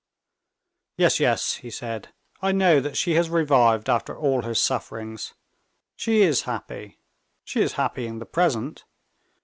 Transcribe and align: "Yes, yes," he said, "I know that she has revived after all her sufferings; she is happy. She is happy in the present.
"Yes, 0.97 1.19
yes," 1.19 1.57
he 1.57 1.69
said, 1.69 2.11
"I 2.41 2.53
know 2.53 2.79
that 2.79 2.97
she 2.97 3.13
has 3.13 3.29
revived 3.29 3.87
after 3.87 4.17
all 4.17 4.41
her 4.41 4.55
sufferings; 4.55 5.35
she 5.95 6.23
is 6.23 6.41
happy. 6.41 6.97
She 7.43 7.61
is 7.61 7.73
happy 7.73 8.07
in 8.07 8.17
the 8.17 8.25
present. 8.25 8.85